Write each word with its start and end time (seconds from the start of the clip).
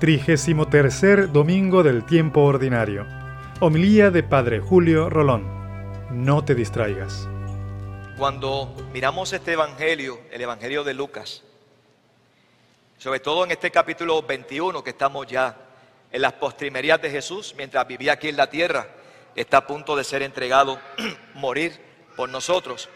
Trigésimo 0.00 0.66
tercer 0.66 1.30
domingo 1.30 1.84
del 1.84 2.04
tiempo 2.04 2.42
ordinario. 2.42 3.06
Homilía 3.60 4.10
de 4.10 4.24
Padre 4.24 4.58
Julio 4.58 5.08
Rolón. 5.08 5.46
No 6.10 6.44
te 6.44 6.56
distraigas. 6.56 7.28
Cuando 8.18 8.74
miramos 8.92 9.32
este 9.32 9.52
evangelio, 9.52 10.20
el 10.32 10.42
evangelio 10.42 10.82
de 10.82 10.94
Lucas, 10.94 11.44
sobre 12.98 13.20
todo 13.20 13.44
en 13.44 13.52
este 13.52 13.70
capítulo 13.70 14.20
21 14.22 14.82
que 14.82 14.90
estamos 14.90 15.28
ya 15.28 15.56
en 16.10 16.22
las 16.22 16.32
postrimerías 16.32 17.00
de 17.00 17.10
Jesús, 17.10 17.54
mientras 17.56 17.86
vivía 17.86 18.14
aquí 18.14 18.28
en 18.28 18.36
la 18.36 18.50
tierra, 18.50 18.88
está 19.36 19.58
a 19.58 19.66
punto 19.66 19.94
de 19.94 20.02
ser 20.02 20.22
entregado, 20.22 20.80
morir 21.34 21.80
por 22.16 22.28
nosotros. 22.28 22.88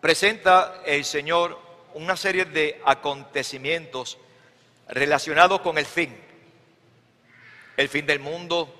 Presenta 0.00 0.80
el 0.86 1.04
Señor 1.04 1.58
una 1.92 2.16
serie 2.16 2.46
de 2.46 2.80
acontecimientos 2.86 4.16
relacionados 4.90 5.60
con 5.60 5.78
el 5.78 5.86
fin, 5.86 6.16
el 7.76 7.88
fin 7.88 8.06
del 8.06 8.20
mundo, 8.20 8.74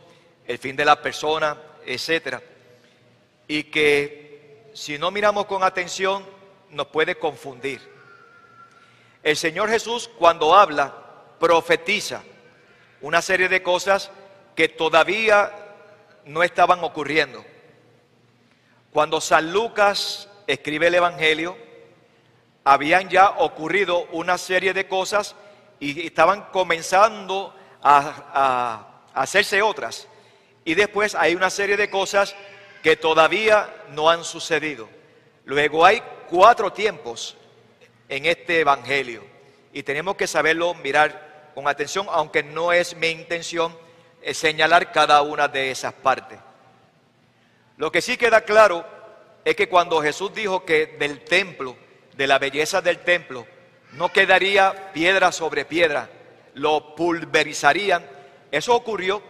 el 0.47 0.59
fin 0.59 0.77
de 0.77 0.85
la 0.85 1.01
persona, 1.01 1.57
etcétera, 1.87 2.43
y 3.47 3.65
que 3.65 4.71
si 4.75 4.99
no 4.99 5.11
miramos 5.11 5.47
con 5.47 5.63
atención 5.63 6.25
nos 6.71 6.89
puede 6.89 7.17
confundir. 7.17 7.81
El 9.23 9.37
Señor 9.37 9.71
Jesús 9.71 10.11
cuando 10.19 10.55
habla 10.55 10.95
profetiza 11.39 12.23
una 13.01 13.23
serie 13.23 13.49
de 13.49 13.63
cosas 13.63 14.11
que 14.55 14.69
todavía 14.69 15.53
no 16.27 16.43
estaban 16.43 16.83
ocurriendo. 16.85 17.45
Cuando 18.93 19.21
San 19.21 19.53
Lucas 19.53 20.29
escribe 20.47 20.89
el 20.89 20.95
Evangelio, 20.97 21.57
habían 22.65 23.09
ya 23.09 23.31
ocurrido 23.31 24.07
una 24.13 24.37
serie 24.37 24.75
de 24.75 24.87
cosas 24.87 25.35
y 25.81 26.07
estaban 26.07 26.45
comenzando 26.53 27.55
a, 27.83 28.87
hacerse 29.15 29.63
otras. 29.63 30.07
Y 30.65 30.75
después 30.75 31.15
hay 31.15 31.35
una 31.35 31.51
serie 31.51 31.77
de 31.77 31.91
cosas 31.91 32.37
que 32.83 32.97
todavía 32.97 33.75
no 33.89 34.09
han 34.09 34.23
sucedido. 34.23 34.89
Luego 35.45 35.85
hay 35.85 36.03
cuatro 36.29 36.73
tiempos 36.73 37.37
en 38.09 38.27
este 38.27 38.61
Evangelio 38.61 39.25
y 39.73 39.83
tenemos 39.83 40.17
que 40.17 40.27
saberlo 40.27 40.75
mirar 40.75 41.51
con 41.55 41.67
atención, 41.67 42.07
aunque 42.11 42.43
no 42.43 42.73
es 42.73 42.95
mi 42.95 43.09
intención 43.09 43.77
eh, 44.23 44.35
señalar 44.35 44.93
cada 44.93 45.23
una 45.23 45.49
de 45.49 45.71
esas 45.71 45.95
partes. 45.95 46.39
Lo 47.79 47.91
que 47.91 48.03
sí 48.03 48.17
queda 48.17 48.43
claro 48.43 48.85
es 49.45 49.57
que 49.57 49.69
cuando 49.69 50.03
Jesús 50.03 50.33
dijo 50.35 50.65
que 50.65 50.87
del 50.99 51.25
templo, 51.25 51.77
de 52.15 52.27
la 52.27 52.39
belleza 52.39 52.83
del 52.83 52.99
templo, 52.99 53.47
no 53.93 54.13
quedaría 54.13 54.93
piedra 54.93 55.33
sobre 55.33 55.65
piedra, 55.65 56.09
lo 56.55 56.95
pulverizarían. 56.95 58.07
Eso 58.51 58.75
ocurrió 58.75 59.23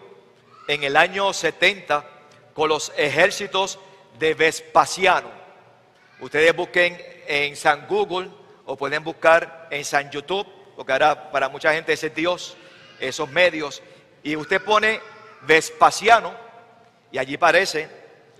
en 0.68 0.84
el 0.84 0.96
año 0.96 1.32
70 1.32 2.04
con 2.54 2.68
los 2.68 2.92
ejércitos 2.96 3.78
de 4.18 4.34
Vespasiano. 4.34 5.30
Ustedes 6.20 6.54
busquen 6.54 7.00
en 7.26 7.56
San 7.56 7.86
Google 7.86 8.28
o 8.66 8.76
pueden 8.76 9.02
buscar 9.02 9.68
en 9.70 9.84
San 9.84 10.10
YouTube, 10.10 10.46
porque 10.76 10.92
ahora 10.92 11.30
para 11.30 11.48
mucha 11.48 11.72
gente 11.72 11.92
ese 11.92 12.08
es 12.08 12.14
Dios, 12.14 12.56
esos 13.00 13.30
medios, 13.30 13.82
y 14.22 14.36
usted 14.36 14.62
pone 14.62 15.00
Vespasiano 15.42 16.34
y 17.10 17.18
allí 17.18 17.34
aparece 17.34 17.88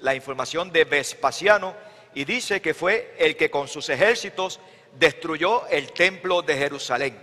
la 0.00 0.14
información 0.14 0.70
de 0.70 0.84
Vespasiano 0.84 1.74
y 2.14 2.24
dice 2.24 2.60
que 2.60 2.74
fue 2.74 3.14
el 3.18 3.36
que 3.36 3.50
con 3.50 3.68
sus 3.68 3.88
ejércitos 3.88 4.60
destruyó 4.98 5.66
el 5.68 5.92
templo 5.92 6.42
de 6.42 6.56
Jerusalén. 6.56 7.18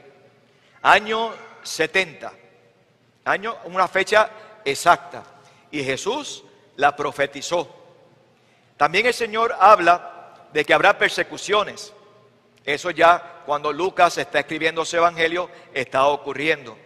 Año 0.81 1.33
70, 1.63 2.31
año, 3.25 3.57
una 3.65 3.87
fecha 3.87 4.29
exacta. 4.63 5.23
Y 5.71 5.83
Jesús 5.83 6.43
la 6.75 6.95
profetizó. 6.95 7.73
También 8.77 9.05
el 9.05 9.13
Señor 9.13 9.55
habla 9.59 10.47
de 10.53 10.63
que 10.63 10.73
habrá 10.73 10.97
persecuciones. 10.97 11.93
Eso 12.63 12.91
ya 12.91 13.43
cuando 13.45 13.71
Lucas 13.71 14.17
está 14.17 14.39
escribiendo 14.39 14.85
su 14.85 14.97
evangelio 14.97 15.49
está 15.73 16.05
ocurriendo. 16.07 16.77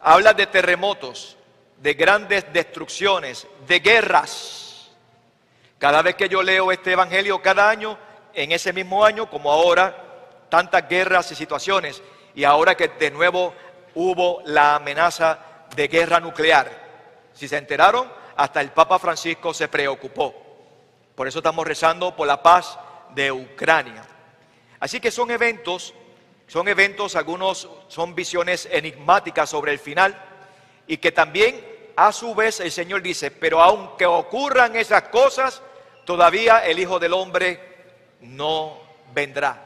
Habla 0.00 0.32
de 0.32 0.46
terremotos, 0.46 1.36
de 1.78 1.94
grandes 1.94 2.52
destrucciones, 2.52 3.46
de 3.66 3.80
guerras. 3.80 4.90
Cada 5.78 6.02
vez 6.02 6.14
que 6.16 6.28
yo 6.28 6.42
leo 6.42 6.72
este 6.72 6.92
evangelio 6.92 7.40
cada 7.42 7.68
año, 7.68 7.98
en 8.38 8.52
ese 8.52 8.72
mismo 8.72 9.04
año 9.04 9.28
como 9.28 9.50
ahora, 9.50 9.96
tantas 10.48 10.88
guerras 10.88 11.30
y 11.32 11.34
situaciones, 11.34 12.00
y 12.36 12.44
ahora 12.44 12.76
que 12.76 12.86
de 12.86 13.10
nuevo 13.10 13.52
hubo 13.96 14.42
la 14.44 14.76
amenaza 14.76 15.40
de 15.74 15.88
guerra 15.88 16.20
nuclear. 16.20 16.70
Si 17.32 17.48
se 17.48 17.56
enteraron, 17.56 18.08
hasta 18.36 18.60
el 18.60 18.70
Papa 18.70 19.00
Francisco 19.00 19.52
se 19.52 19.66
preocupó. 19.66 20.34
Por 21.16 21.26
eso 21.26 21.40
estamos 21.40 21.66
rezando 21.66 22.14
por 22.14 22.28
la 22.28 22.40
paz 22.40 22.78
de 23.12 23.32
Ucrania. 23.32 24.06
Así 24.78 25.00
que 25.00 25.10
son 25.10 25.32
eventos, 25.32 25.92
son 26.46 26.68
eventos, 26.68 27.16
algunos 27.16 27.68
son 27.88 28.14
visiones 28.14 28.68
enigmáticas 28.70 29.50
sobre 29.50 29.72
el 29.72 29.80
final, 29.80 30.16
y 30.86 30.98
que 30.98 31.10
también 31.10 31.60
a 31.96 32.12
su 32.12 32.36
vez 32.36 32.60
el 32.60 32.70
Señor 32.70 33.02
dice, 33.02 33.32
pero 33.32 33.60
aunque 33.60 34.06
ocurran 34.06 34.76
esas 34.76 35.08
cosas, 35.08 35.60
todavía 36.04 36.60
el 36.60 36.78
Hijo 36.78 37.00
del 37.00 37.14
Hombre 37.14 37.77
no 38.20 38.78
vendrá. 39.14 39.64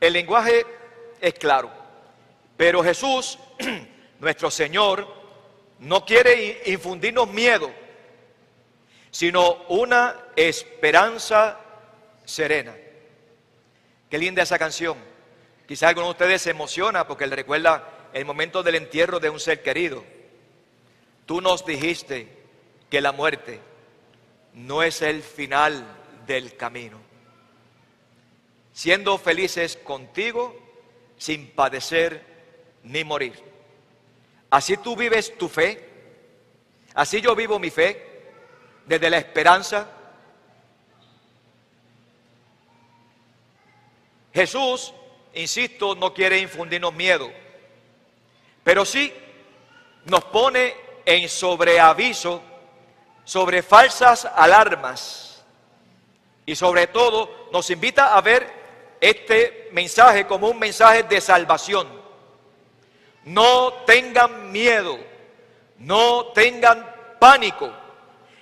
El 0.00 0.12
lenguaje 0.12 0.66
es 1.20 1.34
claro, 1.34 1.70
pero 2.56 2.82
Jesús, 2.82 3.38
nuestro 4.20 4.50
Señor, 4.50 5.06
no 5.78 6.04
quiere 6.04 6.62
infundirnos 6.66 7.28
miedo, 7.28 7.70
sino 9.10 9.64
una 9.68 10.16
esperanza 10.36 11.58
serena. 12.24 12.74
Qué 14.10 14.18
linda 14.18 14.42
esa 14.42 14.58
canción. 14.58 14.96
Quizás 15.66 15.88
alguno 15.88 16.06
de 16.06 16.12
ustedes 16.12 16.42
se 16.42 16.50
emociona 16.50 17.06
porque 17.06 17.26
le 17.26 17.36
recuerda 17.36 17.88
el 18.12 18.24
momento 18.24 18.62
del 18.62 18.76
entierro 18.76 19.20
de 19.20 19.30
un 19.30 19.40
ser 19.40 19.62
querido. 19.62 20.04
Tú 21.26 21.40
nos 21.40 21.64
dijiste 21.64 22.28
que 22.90 23.00
la 23.00 23.12
muerte 23.12 23.60
no 24.54 24.82
es 24.82 25.02
el 25.02 25.22
final 25.22 25.84
del 26.26 26.56
camino. 26.56 26.98
Siendo 28.72 29.18
felices 29.18 29.76
contigo 29.76 30.56
sin 31.16 31.50
padecer 31.50 32.24
ni 32.82 33.04
morir. 33.04 33.34
Así 34.50 34.76
tú 34.76 34.96
vives 34.96 35.36
tu 35.36 35.48
fe, 35.48 35.88
así 36.94 37.20
yo 37.20 37.34
vivo 37.34 37.58
mi 37.58 37.70
fe, 37.70 38.14
desde 38.86 39.10
la 39.10 39.18
esperanza. 39.18 39.88
Jesús, 44.32 44.92
insisto, 45.34 45.94
no 45.94 46.12
quiere 46.12 46.38
infundirnos 46.38 46.92
miedo, 46.92 47.30
pero 48.62 48.84
sí 48.84 49.12
nos 50.04 50.24
pone 50.24 50.74
en 51.04 51.28
sobreaviso 51.28 52.42
sobre 53.24 53.62
falsas 53.62 54.26
alarmas 54.36 55.42
y 56.46 56.54
sobre 56.54 56.86
todo 56.88 57.48
nos 57.52 57.68
invita 57.70 58.14
a 58.14 58.20
ver 58.20 58.52
este 59.00 59.68
mensaje 59.72 60.26
como 60.26 60.48
un 60.48 60.58
mensaje 60.58 61.02
de 61.04 61.20
salvación. 61.20 61.88
No 63.24 63.72
tengan 63.86 64.52
miedo, 64.52 64.98
no 65.78 66.26
tengan 66.26 66.94
pánico, 67.18 67.72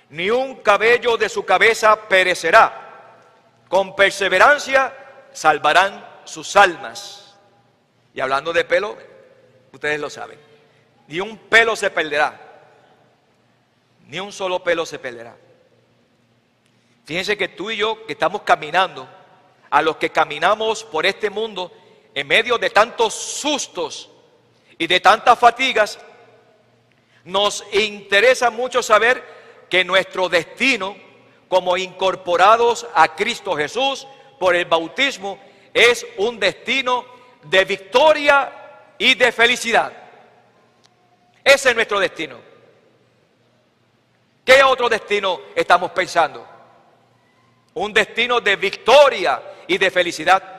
ni 0.09 0.29
un 0.29 0.55
cabello 0.55 1.17
de 1.17 1.29
su 1.29 1.45
cabeza 1.45 1.95
perecerá. 2.07 2.81
Con 3.69 3.95
perseverancia 3.95 4.93
salvarán 5.31 6.05
sus 6.25 6.55
almas. 6.57 7.37
Y 8.13 8.19
hablando 8.19 8.51
de 8.51 8.65
pelo, 8.65 8.97
ustedes 9.71 9.99
lo 9.99 10.09
saben, 10.09 10.37
ni 11.07 11.19
un 11.21 11.37
pelo 11.37 11.75
se 11.75 11.89
perderá 11.89 12.42
ni 14.13 14.19
un 14.19 14.31
solo 14.31 14.63
pelo 14.63 14.85
se 14.85 14.99
perderá. 14.99 15.35
Fíjense 17.03 17.35
que 17.35 17.47
tú 17.47 17.71
y 17.71 17.77
yo 17.77 18.05
que 18.05 18.13
estamos 18.13 18.43
caminando, 18.43 19.09
a 19.71 19.81
los 19.81 19.97
que 19.97 20.11
caminamos 20.11 20.83
por 20.83 21.07
este 21.07 21.31
mundo 21.31 21.71
en 22.13 22.27
medio 22.27 22.59
de 22.59 22.69
tantos 22.69 23.15
sustos 23.15 24.11
y 24.77 24.85
de 24.85 24.99
tantas 24.99 25.39
fatigas, 25.39 25.97
nos 27.23 27.65
interesa 27.73 28.51
mucho 28.51 28.83
saber 28.83 29.23
que 29.67 29.83
nuestro 29.83 30.29
destino 30.29 30.95
como 31.49 31.75
incorporados 31.75 32.85
a 32.93 33.15
Cristo 33.15 33.55
Jesús 33.55 34.07
por 34.39 34.55
el 34.55 34.65
bautismo 34.65 35.39
es 35.73 36.05
un 36.17 36.39
destino 36.39 37.03
de 37.45 37.65
victoria 37.65 38.93
y 38.99 39.15
de 39.15 39.31
felicidad. 39.31 39.91
Ese 41.43 41.69
es 41.69 41.75
nuestro 41.75 41.99
destino. 41.99 42.52
¿Qué 44.43 44.61
otro 44.63 44.89
destino 44.89 45.39
estamos 45.55 45.91
pensando? 45.91 46.47
Un 47.75 47.93
destino 47.93 48.41
de 48.41 48.55
victoria 48.55 49.41
y 49.67 49.77
de 49.77 49.91
felicidad. 49.91 50.53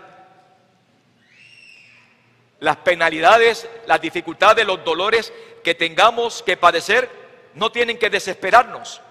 las 2.60 2.76
penalidades, 2.78 3.68
las 3.86 4.00
dificultades, 4.00 4.66
los 4.66 4.82
dolores 4.84 5.32
que 5.62 5.74
tengamos 5.74 6.42
que 6.42 6.56
padecer, 6.56 7.10
no 7.52 7.70
tienen 7.70 7.98
que 7.98 8.08
desesperarnos. 8.08 9.02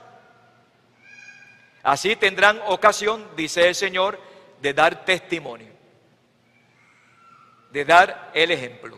Así 1.84 2.16
tendrán 2.16 2.60
ocasión, 2.66 3.30
dice 3.36 3.68
el 3.68 3.76
Señor, 3.76 4.20
de 4.60 4.74
dar 4.74 5.06
testimonio, 5.06 5.72
de 7.70 7.86
dar 7.86 8.32
el 8.34 8.50
ejemplo. 8.50 8.98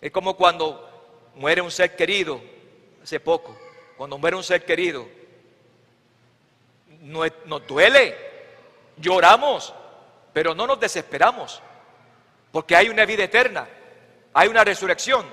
Es 0.00 0.12
como 0.12 0.36
cuando 0.36 1.30
muere 1.34 1.60
un 1.60 1.72
ser 1.72 1.96
querido, 1.96 2.40
hace 3.02 3.18
poco, 3.18 3.58
cuando 3.96 4.18
muere 4.18 4.36
un 4.36 4.44
ser 4.44 4.64
querido, 4.64 5.06
nos, 7.00 7.66
duele, 7.66 8.16
lloramos, 8.96 9.72
pero 10.32 10.54
no 10.54 10.66
nos 10.66 10.80
desesperamos, 10.80 11.62
porque 12.50 12.74
hay 12.74 12.88
una 12.88 13.04
vida 13.04 13.24
eterna, 13.24 13.68
hay 14.32 14.48
una 14.48 14.64
resurrección. 14.64 15.26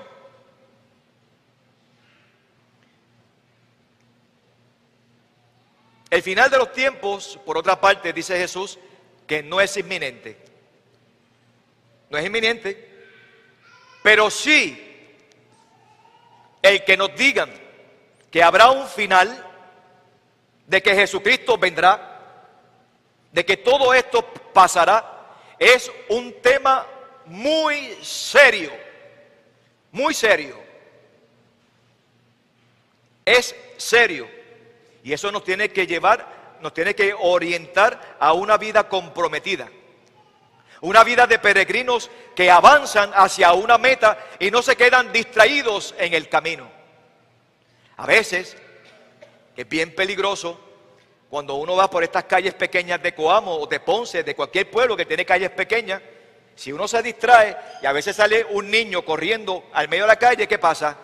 El 6.10 6.22
final 6.22 6.50
de 6.50 6.58
los 6.58 6.72
tiempos, 6.72 7.38
por 7.46 7.56
otra 7.56 7.80
parte, 7.80 8.12
dice 8.12 8.36
Jesús, 8.36 8.78
que 9.26 9.42
no 9.42 9.62
es 9.62 9.74
inminente. 9.78 10.36
No 12.10 12.18
es 12.18 12.26
inminente, 12.26 13.06
pero 14.02 14.30
sí 14.30 14.90
el 16.60 16.84
que 16.84 16.96
nos 16.98 17.16
digan 17.16 17.61
que 18.32 18.42
habrá 18.42 18.70
un 18.70 18.88
final, 18.88 19.46
de 20.66 20.82
que 20.82 20.94
Jesucristo 20.94 21.58
vendrá, 21.58 22.18
de 23.30 23.44
que 23.44 23.58
todo 23.58 23.92
esto 23.92 24.24
pasará, 24.54 25.36
es 25.58 25.92
un 26.08 26.40
tema 26.40 26.86
muy 27.26 27.98
serio, 28.02 28.72
muy 29.90 30.14
serio. 30.14 30.58
Es 33.26 33.54
serio. 33.76 34.28
Y 35.04 35.12
eso 35.12 35.30
nos 35.30 35.44
tiene 35.44 35.68
que 35.68 35.86
llevar, 35.86 36.56
nos 36.62 36.72
tiene 36.72 36.94
que 36.94 37.12
orientar 37.12 38.16
a 38.18 38.32
una 38.32 38.56
vida 38.56 38.88
comprometida. 38.88 39.68
Una 40.80 41.04
vida 41.04 41.26
de 41.26 41.38
peregrinos 41.38 42.10
que 42.34 42.50
avanzan 42.50 43.12
hacia 43.14 43.52
una 43.52 43.76
meta 43.76 44.18
y 44.38 44.50
no 44.50 44.62
se 44.62 44.74
quedan 44.74 45.12
distraídos 45.12 45.94
en 45.98 46.14
el 46.14 46.30
camino. 46.30 46.81
A 47.96 48.06
veces 48.06 48.56
es 49.56 49.68
bien 49.68 49.94
peligroso 49.94 50.58
cuando 51.28 51.54
uno 51.54 51.76
va 51.76 51.88
por 51.88 52.04
estas 52.04 52.24
calles 52.24 52.54
pequeñas 52.54 53.02
de 53.02 53.14
Coamo 53.14 53.56
o 53.56 53.66
de 53.66 53.80
Ponce, 53.80 54.22
de 54.22 54.34
cualquier 54.34 54.70
pueblo 54.70 54.96
que 54.96 55.06
tiene 55.06 55.24
calles 55.24 55.50
pequeñas, 55.50 56.00
si 56.54 56.72
uno 56.72 56.86
se 56.86 57.02
distrae 57.02 57.56
y 57.80 57.86
a 57.86 57.92
veces 57.92 58.16
sale 58.16 58.44
un 58.50 58.70
niño 58.70 59.04
corriendo 59.04 59.64
al 59.72 59.88
medio 59.88 60.04
de 60.04 60.08
la 60.08 60.16
calle, 60.16 60.46
¿qué 60.46 60.58
pasa? 60.58 60.96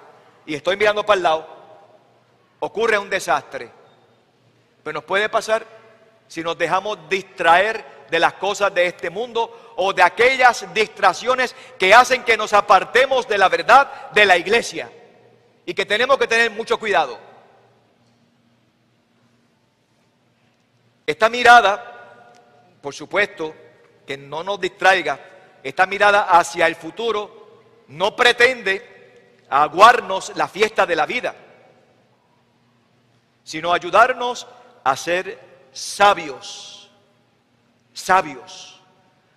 Y 0.44 0.54
estoy 0.54 0.76
mirando 0.76 1.04
para 1.04 1.16
el 1.16 1.22
lado, 1.22 1.48
ocurre 2.60 2.98
un 2.98 3.08
desastre. 3.08 3.70
Pero 4.82 4.94
nos 4.94 5.04
puede 5.04 5.28
pasar 5.28 5.64
si 6.26 6.42
nos 6.42 6.58
dejamos 6.58 7.08
distraer 7.08 8.06
de 8.10 8.18
las 8.18 8.34
cosas 8.34 8.72
de 8.74 8.86
este 8.86 9.10
mundo 9.10 9.74
o 9.76 9.92
de 9.92 10.02
aquellas 10.02 10.66
distracciones 10.74 11.54
que 11.78 11.94
hacen 11.94 12.22
que 12.22 12.36
nos 12.36 12.52
apartemos 12.52 13.26
de 13.26 13.38
la 13.38 13.48
verdad 13.48 14.10
de 14.10 14.24
la 14.26 14.36
iglesia 14.36 14.90
y 15.68 15.74
que 15.74 15.84
tenemos 15.84 16.16
que 16.16 16.26
tener 16.26 16.50
mucho 16.50 16.78
cuidado. 16.78 17.18
Esta 21.06 21.28
mirada, 21.28 22.32
por 22.80 22.94
supuesto, 22.94 23.54
que 24.06 24.16
no 24.16 24.42
nos 24.42 24.58
distraiga, 24.58 25.20
esta 25.62 25.84
mirada 25.84 26.22
hacia 26.22 26.66
el 26.66 26.74
futuro 26.74 27.84
no 27.88 28.16
pretende 28.16 29.42
aguarnos 29.50 30.32
la 30.36 30.48
fiesta 30.48 30.86
de 30.86 30.96
la 30.96 31.04
vida, 31.04 31.34
sino 33.44 33.70
ayudarnos 33.70 34.46
a 34.82 34.96
ser 34.96 35.38
sabios, 35.70 36.90
sabios, 37.92 38.80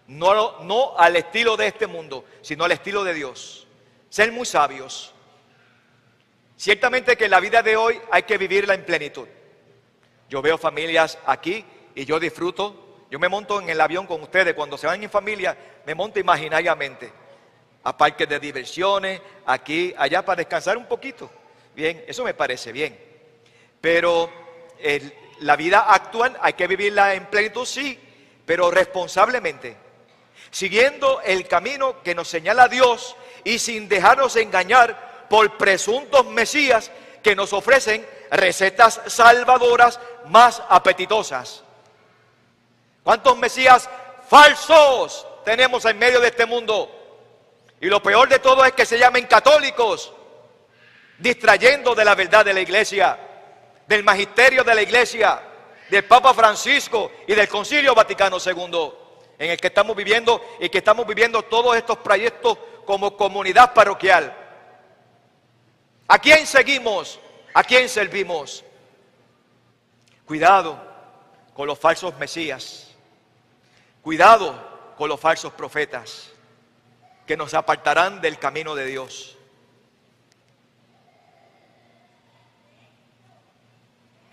no, 0.07 0.97
al 0.97 1.17
estilo 1.17 1.57
de 1.57 1.67
este 1.67 1.87
mundo, 1.87 2.23
sino 2.41 2.63
al 2.63 2.71
estilo 2.71 3.03
de 3.03 3.15
Dios. 3.15 3.67
Ser 4.09 4.31
muy 4.31 4.45
sabios. 4.45 5.13
Ciertamente 6.61 7.17
que 7.17 7.27
la 7.27 7.39
vida 7.39 7.63
de 7.63 7.75
hoy 7.75 7.99
hay 8.11 8.21
que 8.21 8.37
vivirla 8.37 8.75
en 8.75 8.85
plenitud. 8.85 9.27
Yo 10.29 10.43
veo 10.43 10.59
familias 10.59 11.17
aquí 11.25 11.65
y 11.95 12.05
yo 12.05 12.19
disfruto. 12.19 13.07
Yo 13.09 13.17
me 13.17 13.27
monto 13.29 13.59
en 13.59 13.67
el 13.67 13.81
avión 13.81 14.05
con 14.05 14.21
ustedes. 14.21 14.53
Cuando 14.53 14.77
se 14.77 14.85
van 14.85 15.01
en 15.01 15.09
familia, 15.09 15.57
me 15.87 15.95
monto 15.95 16.19
imaginariamente 16.19 17.11
a 17.83 17.97
parques 17.97 18.29
de 18.29 18.39
diversiones, 18.39 19.19
aquí, 19.47 19.91
allá, 19.97 20.23
para 20.23 20.35
descansar 20.35 20.77
un 20.77 20.85
poquito. 20.85 21.31
Bien, 21.75 22.05
eso 22.07 22.23
me 22.23 22.35
parece 22.35 22.71
bien. 22.71 22.95
Pero 23.81 24.31
la 25.39 25.55
vida 25.55 25.79
actual 25.79 26.37
hay 26.39 26.53
que 26.53 26.67
vivirla 26.67 27.15
en 27.15 27.25
plenitud, 27.25 27.65
sí, 27.65 27.97
pero 28.45 28.69
responsablemente, 28.69 29.75
siguiendo 30.51 31.21
el 31.21 31.47
camino 31.47 32.03
que 32.03 32.13
nos 32.13 32.27
señala 32.27 32.67
Dios 32.67 33.15
y 33.43 33.57
sin 33.57 33.89
dejarnos 33.89 34.35
engañar 34.35 35.09
por 35.31 35.55
presuntos 35.55 36.25
mesías 36.25 36.91
que 37.23 37.37
nos 37.37 37.53
ofrecen 37.53 38.05
recetas 38.31 38.99
salvadoras 39.07 39.97
más 40.25 40.61
apetitosas. 40.67 41.63
¿Cuántos 43.01 43.37
mesías 43.37 43.89
falsos 44.29 45.25
tenemos 45.45 45.85
en 45.85 45.97
medio 45.97 46.19
de 46.19 46.27
este 46.27 46.45
mundo? 46.45 46.91
Y 47.79 47.85
lo 47.85 48.03
peor 48.03 48.27
de 48.27 48.39
todo 48.39 48.65
es 48.65 48.73
que 48.73 48.85
se 48.85 48.99
llamen 48.99 49.25
católicos, 49.25 50.11
distrayendo 51.17 51.95
de 51.95 52.03
la 52.03 52.13
verdad 52.13 52.43
de 52.43 52.53
la 52.53 52.59
iglesia 52.59 53.17
del 53.87 54.03
magisterio 54.03 54.65
de 54.65 54.75
la 54.75 54.81
iglesia, 54.81 55.41
del 55.89 56.03
Papa 56.03 56.33
Francisco 56.33 57.09
y 57.25 57.35
del 57.35 57.47
Concilio 57.47 57.95
Vaticano 57.95 58.37
II, 58.37 58.91
en 59.39 59.51
el 59.51 59.57
que 59.57 59.67
estamos 59.67 59.95
viviendo 59.95 60.41
y 60.59 60.67
que 60.67 60.79
estamos 60.79 61.07
viviendo 61.07 61.41
todos 61.43 61.77
estos 61.77 61.99
proyectos 61.99 62.57
como 62.85 63.15
comunidad 63.15 63.73
parroquial. 63.73 64.40
¿A 66.13 66.19
quién 66.19 66.45
seguimos? 66.45 67.21
¿A 67.53 67.63
quién 67.63 67.87
servimos? 67.87 68.65
Cuidado 70.25 70.77
con 71.53 71.67
los 71.67 71.79
falsos 71.79 72.17
mesías. 72.17 72.91
Cuidado 74.01 74.93
con 74.97 75.07
los 75.07 75.17
falsos 75.17 75.53
profetas 75.53 76.29
que 77.25 77.37
nos 77.37 77.53
apartarán 77.53 78.19
del 78.19 78.37
camino 78.37 78.75
de 78.75 78.87
Dios. 78.87 79.37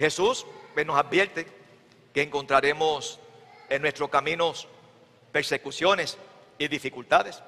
Jesús 0.00 0.46
nos 0.84 0.98
advierte 0.98 1.46
que 2.12 2.22
encontraremos 2.22 3.20
en 3.68 3.82
nuestros 3.82 4.08
caminos 4.08 4.66
persecuciones 5.30 6.18
y 6.58 6.66
dificultades. 6.66 7.40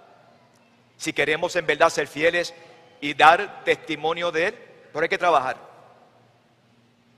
Si 0.96 1.12
queremos 1.12 1.56
en 1.56 1.66
verdad 1.66 1.90
ser 1.90 2.06
fieles 2.06 2.54
y 3.00 3.14
dar 3.14 3.64
testimonio 3.64 4.30
de 4.30 4.48
Él, 4.48 4.58
pero 4.92 5.02
hay 5.02 5.08
que 5.08 5.18
trabajar. 5.18 5.56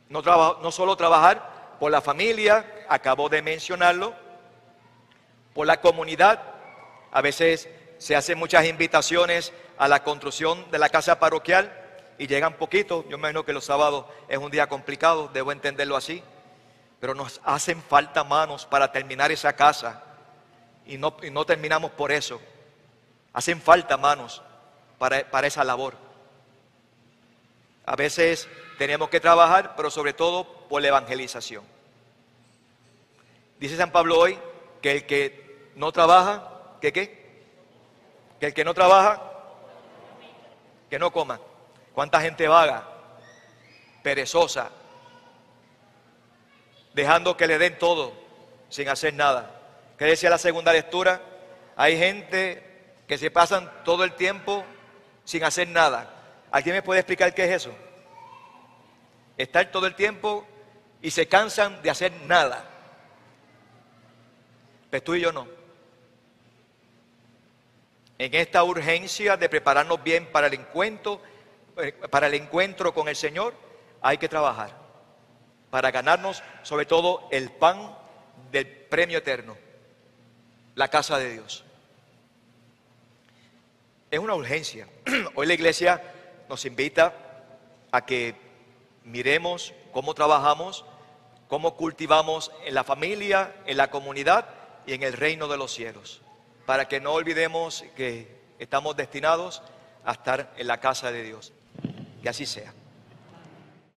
No, 0.09 0.23
no 0.23 0.71
solo 0.71 0.97
trabajar 0.97 1.77
por 1.81 1.91
la 1.91 2.01
familia, 2.01 2.85
acabo 2.89 3.29
de 3.29 3.43
mencionarlo, 3.43 4.15
por 5.55 5.67
la 5.67 5.81
comunidad. 5.81 6.41
A 7.11 7.21
veces 7.21 7.69
se 7.99 8.15
hacen 8.15 8.39
muchas 8.39 8.67
invitaciones 8.67 9.53
a 9.79 9.89
la 9.89 10.03
construcción 10.03 10.71
de 10.71 10.79
la 10.79 10.89
casa 10.89 11.19
parroquial 11.19 11.73
y 12.19 12.27
llegan 12.27 12.55
poquitos. 12.55 13.05
Yo 13.09 13.19
me 13.19 13.23
imagino 13.23 13.45
que 13.45 13.53
los 13.53 13.65
sábados 13.65 14.07
es 14.29 14.39
un 14.39 14.51
día 14.51 14.69
complicado, 14.69 15.31
debo 15.33 15.53
entenderlo 15.53 15.97
así. 15.97 16.23
Pero 17.01 17.15
nos 17.15 17.41
hacen 17.45 17.83
falta 17.83 18.23
manos 18.23 18.65
para 18.65 18.93
terminar 18.93 19.33
esa 19.33 19.55
casa 19.55 20.05
y 20.87 20.99
no, 20.99 21.17
no 21.33 21.45
terminamos 21.45 21.91
por 21.91 22.13
eso. 22.13 22.41
Hacen 23.33 23.61
falta 23.61 23.97
manos 23.97 24.43
para, 25.03 25.49
esa 25.49 25.65
labor. 25.65 25.97
A 27.87 27.97
veces 27.97 28.49
tenemos 28.79 29.09
que 29.09 29.19
trabajar, 29.19 29.75
pero 29.75 29.91
sobre 29.91 30.13
todo 30.13 30.45
por 30.69 30.81
la 30.81 30.87
evangelización. 30.89 31.65
Dice 33.59 33.77
San 33.77 33.91
Pablo 33.91 34.17
hoy 34.17 34.39
que 34.81 34.93
el 34.93 35.07
que 35.07 35.73
no 35.75 35.91
trabaja, 35.91 36.77
¿que 36.81 36.93
qué? 36.93 37.43
Que 38.39 38.47
el 38.47 38.55
que 38.55 38.65
no 38.65 38.75
trabaja, 38.75 39.21
que 40.89 41.01
no 41.01 41.11
coma. 41.11 41.41
¿Cuánta 41.95 42.21
gente 42.21 42.47
vaga, 42.47 42.89
perezosa, 44.05 44.71
dejando 46.95 47.37
que 47.37 47.49
le 47.49 47.59
den 47.59 47.77
todo 47.77 48.13
sin 48.69 48.89
hacer 48.89 49.15
nada? 49.15 49.51
¿Qué 49.99 50.05
decía 50.05 50.31
la 50.31 50.39
segunda 50.39 50.73
lectura? 50.73 51.21
Hay 51.75 51.99
gente 51.99 52.95
que 53.09 53.19
se 53.19 53.33
pasan 53.33 53.69
todo 53.85 54.05
el 54.05 54.13
tiempo 54.13 54.65
sin 55.25 55.45
hacer 55.45 55.69
nada. 55.69 56.11
¿Alguien 56.51 56.77
me 56.77 56.83
puede 56.83 57.01
explicar 57.01 57.35
qué 57.35 57.45
es 57.45 57.51
eso? 57.63 57.73
Estar 59.37 59.71
todo 59.71 59.87
el 59.87 59.95
tiempo 59.95 60.47
y 61.01 61.11
se 61.11 61.27
cansan 61.27 61.83
de 61.83 61.91
hacer 61.91 62.13
nada. 62.27 62.65
Pues 64.91 65.03
tú 65.03 65.15
y 65.15 65.21
yo 65.21 65.33
no. 65.33 65.47
en 68.19 68.35
esta 68.35 68.63
urgencia 68.63 69.37
de 69.37 69.49
prepararnos 69.49 70.01
bien 70.05 70.27
para 70.31 70.47
el 70.47 70.55
encuentro, 70.55 71.21
eh, 71.77 71.93
para 72.09 72.29
el 72.29 72.35
encuentro 72.35 72.95
con 72.95 73.09
el 73.09 73.17
Señor, 73.17 73.53
hay 74.01 74.17
que 74.19 74.29
trabajar 74.29 74.77
para 75.71 75.91
ganarnos 75.91 76.43
sobre 76.63 76.85
todo 76.85 77.27
el 77.31 77.51
pan 77.51 77.97
del 78.51 78.67
premio 78.67 79.19
eterno, 79.19 79.57
la 80.75 80.89
casa 80.89 81.19
de 81.19 81.33
Dios. 81.33 81.65
Es 84.13 84.19
una 84.19 84.35
urgencia. 84.35 84.87
Hoy 85.35 85.47
la 85.47 85.55
iglesia 85.55 86.03
nos 86.47 86.67
invita 86.67 87.15
a 87.91 88.05
que 88.05 88.35
miremos 89.05 89.73
cómo 89.91 90.13
trabajamos, 90.13 90.85
cómo 91.49 91.77
cultivamos 91.77 92.53
en 92.67 92.75
la 92.75 92.85
familia, 92.85 93.57
en 93.65 93.79
la 93.79 93.89
comunidad 93.89 94.51
y 94.87 94.93
en 94.93 95.03
el 95.03 95.15
reino 95.15 95.49
de 95.49 95.57
los 95.57 95.73
cielos, 95.73 96.21
para 96.67 96.89
que 96.89 97.01
no 97.01 97.13
olvidemos 97.13 97.87
que 97.97 98.29
estamos 98.59 98.99
destinados 98.99 99.63
a 100.05 100.13
estar 100.13 100.53
en 100.59 100.67
la 100.67 100.79
casa 100.79 101.11
de 101.11 101.23
Dios. 101.23 101.55
Que 102.23 102.29
así 102.29 102.45
sea. 102.45 102.75